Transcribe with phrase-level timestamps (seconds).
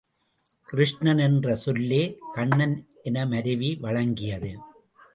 [0.69, 2.01] கிருஷ்ணன் என்ற சொல்லே
[2.33, 2.75] கண்ணன்
[3.03, 4.51] என மருவி வழங்கியது.